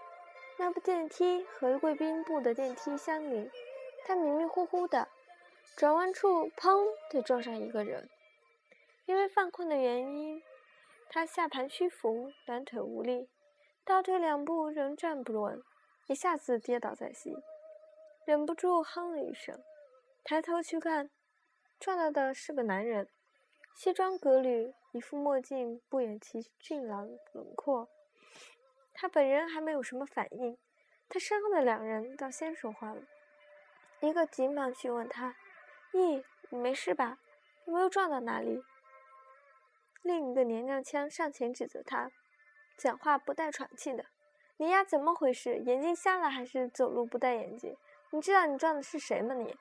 [0.58, 3.50] 那部电梯和贵宾部的电梯相邻，
[4.06, 5.08] 他迷迷糊糊的，
[5.76, 8.10] 转弯处砰地撞上一个人。
[9.06, 10.44] 因为犯困的原因，
[11.10, 13.30] 他下盘屈服，两腿无力，
[13.84, 15.64] 倒退两步仍站不稳，
[16.08, 17.36] 一下子跌倒在地，
[18.26, 19.60] 忍不住哼了一声。
[20.30, 21.10] 抬头去看，
[21.80, 23.10] 撞到的是个男人，
[23.74, 27.90] 西装革履，一副墨镜不掩其俊朗轮廓。
[28.94, 30.56] 他本人还没有什么反应，
[31.08, 33.02] 他身后的两人倒先说话了。
[34.02, 35.36] 一个急忙询问他
[35.94, 37.18] ：“咦，你没事吧？
[37.66, 38.62] 有没有撞到哪里？”
[40.04, 42.12] 另一个娘娘腔上前指责他，
[42.78, 44.06] 讲话不带喘气的
[44.58, 45.58] ：“你丫怎么回事？
[45.58, 47.76] 眼睛瞎了还是走路不戴眼镜？
[48.12, 49.34] 你知道你撞的是谁吗？
[49.34, 49.58] 你，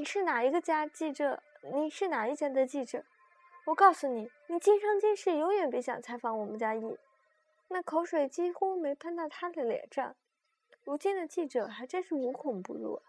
[0.00, 1.42] 你是哪一个家记者？
[1.74, 3.04] 你是哪一家的记者？
[3.66, 6.96] 我告诉你，你今生今世永远别想采访我们家易。”
[7.66, 10.14] 那口水几乎没喷到他的脸上。
[10.84, 13.02] 如今的记者还真是无孔不入。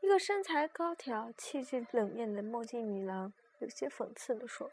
[0.00, 4.70] 一个身材高挑、气质冷艳的墨镜女郎有些讽刺地说。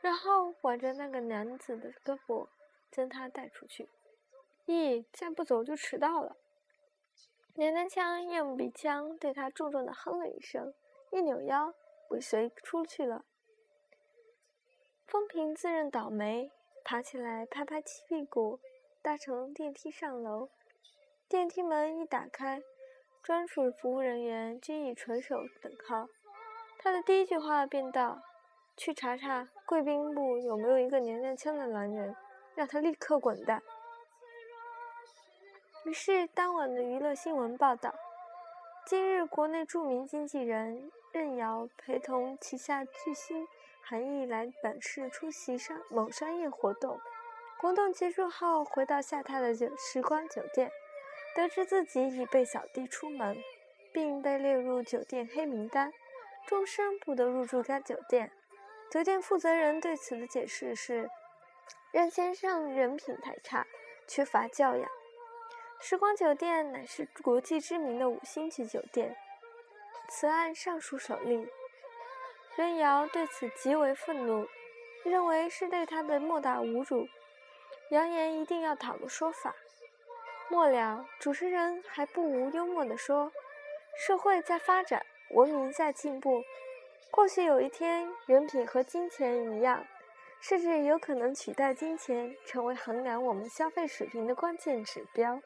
[0.00, 2.48] 然后挽着那个男子的胳膊，
[2.90, 3.88] 将他带出去。
[4.66, 6.36] 咦，再不走就迟到了！
[7.58, 10.74] 娘娘腔用鼻腔对他重重的哼了一声，
[11.10, 11.72] 一扭腰，
[12.10, 13.24] 尾随出去了。
[15.06, 16.52] 风平自认倒霉，
[16.84, 18.60] 爬起来拍拍屁股，
[19.00, 20.50] 搭乘电梯上楼。
[21.28, 22.60] 电梯门一打开，
[23.22, 26.10] 专属服务人员均已垂手等候。
[26.78, 28.20] 他的第一句话便道。
[28.76, 32.14] 去查查贵宾部有没有一个娘娘腔的男人，
[32.54, 33.62] 让他立刻滚蛋。
[35.86, 37.94] 于是当晚的娱乐新闻报道：
[38.84, 43.46] 今日国内著名经纪人任瑶陪同旗下巨星
[43.82, 46.98] 韩毅来本市出席商某商业活动。
[47.60, 50.72] 活动结束后回到下榻的酒时光酒店，
[51.36, 53.36] 得知自己已被扫地出门，
[53.92, 55.92] 并被列入酒店黑名单，
[56.48, 58.32] 终身不得入住该酒店。
[58.90, 61.08] 酒店负责人对此的解释是：
[61.92, 63.64] 任先生人品太差，
[64.08, 64.90] 缺乏教养。
[65.78, 69.16] 时光酒店乃是国际知名的五星级酒店，
[70.08, 71.46] 此案尚属首例。
[72.56, 74.48] 任瑶对此极为愤怒，
[75.04, 77.06] 认为是对他的莫大侮辱，
[77.90, 79.54] 扬言一定要讨个说法。
[80.48, 83.30] 末了，主持人还不无幽默地说
[83.98, 86.42] ：“社会在发展，文明在进步。”
[87.12, 89.86] 或许有一天，人品和金钱一样，
[90.40, 95.40] 甚至有可能取代金钱，成为衡量我们消费水平的关键指标。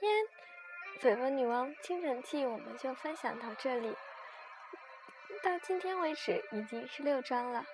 [0.00, 0.12] 天
[1.00, 3.94] 《绯闻女王倾城记》我们就分享到这里，
[5.42, 7.64] 到今天为止已经是六章了。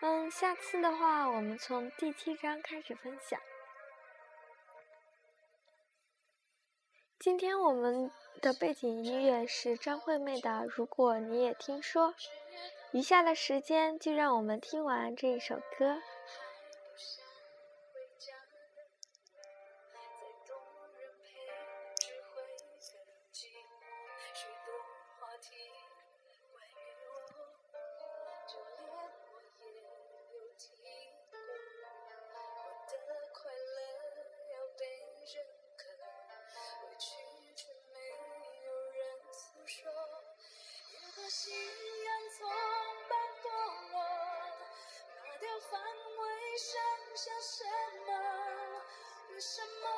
[0.00, 3.38] 嗯，下次的话我们从第七章开始分享。
[7.18, 12.12] 今天我们的背景音乐是张惠妹的《如果你也听说》，
[12.92, 16.00] 余下的时间就让我们听完这一首歌。
[41.34, 42.46] 夕阳从
[43.08, 43.10] 半
[43.40, 43.50] 坡
[43.90, 43.96] 落
[45.16, 46.20] 拿掉防卫
[46.58, 46.70] 剩
[47.16, 47.64] 下什
[48.06, 48.10] 么？
[49.30, 49.88] 为什么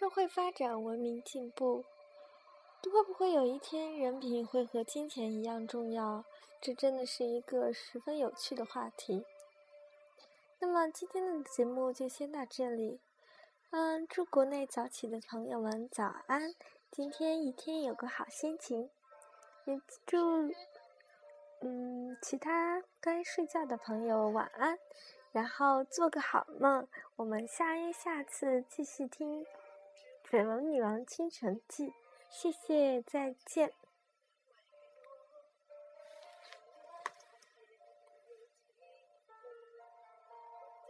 [0.00, 1.84] 社会发展，文明进步，
[2.90, 6.24] 会不会有一天人品会和金钱一样重要？
[6.58, 9.26] 这真的是一个十分有趣的话题。
[10.58, 12.98] 那么今天的节目就先到这里。
[13.72, 16.54] 嗯，祝国内早起的朋友们早安，
[16.90, 18.88] 今天一天有个好心情。
[19.66, 20.50] 也祝
[21.60, 24.78] 嗯其他该睡觉的朋友晚安，
[25.30, 26.88] 然后做个好梦。
[27.16, 29.44] 我们下一下次继续听。
[30.30, 31.88] 《绯闻女王倾城记》，
[32.30, 33.72] 谢谢，再见。